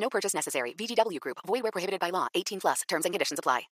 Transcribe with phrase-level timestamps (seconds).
[0.00, 0.74] No purchase necessary.
[0.74, 1.38] VGW Group.
[1.46, 2.28] Void where prohibited by law.
[2.34, 2.82] 18 plus.
[2.88, 3.68] Terms and conditions apply.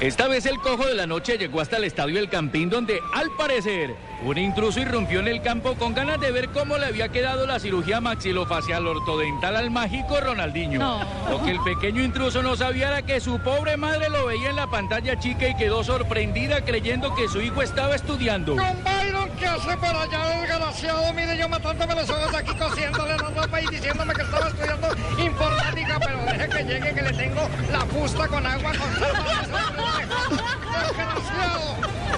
[0.00, 3.32] Esta vez el cojo de la noche llegó hasta el estadio El Campín donde, al
[3.36, 7.48] parecer, un intruso irrumpió en el campo con ganas de ver cómo le había quedado
[7.48, 11.04] la cirugía maxilofacial ortodental al mágico Ronaldinho.
[11.28, 14.56] Lo que el pequeño intruso no sabía era que su pobre madre lo veía en
[14.56, 18.54] la pantalla chica y quedó sorprendida creyendo que su hijo estaba estudiando.
[18.54, 21.12] Con Byron, ¿qué hace por allá, desgraciado?
[21.12, 24.88] Mire, yo matándome los ojos aquí, cosiéndole la ropa y diciéndome que estaba estudiando
[25.18, 28.88] informática, pero deje que llegue, que le tengo la fusta con agua con.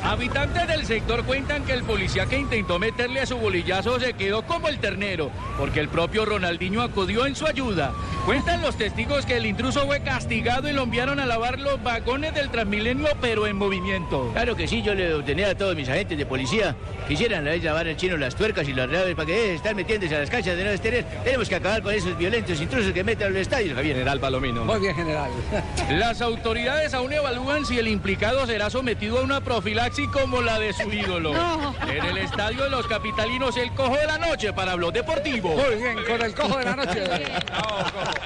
[0.02, 4.42] Habitantes del sector cuentan que el policía que intentó meterle a su bolillazo se quedó
[4.42, 7.92] como el ternero, porque el propio Ronaldinho acudió en su ayuda.
[8.30, 12.32] Cuentan los testigos que el intruso fue castigado y lo enviaron a lavar los vagones
[12.32, 14.30] del Transmilenio, pero en movimiento.
[14.32, 16.76] Claro que sí, yo le ordené a todos mis agentes de policía
[17.08, 19.74] que hicieran la vez lavar al chino las tuercas y las llaves para que están
[19.74, 21.04] metiéndose a las canchas de no tener.
[21.24, 24.64] Tenemos que acabar con esos violentos intrusos que meten a los estadios, Javier General Palomino.
[24.64, 25.32] Muy bien, general.
[25.90, 30.72] Las autoridades aún evalúan si el implicado será sometido a una profilaxis como la de
[30.72, 31.32] su ídolo.
[31.90, 35.56] En el estadio de los capitalinos, el cojo de la noche para Blog Deportivo.
[35.56, 37.02] Muy bien, con el cojo de la noche.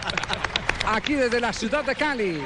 [0.86, 2.40] Aquí desde la ciudad de Cali.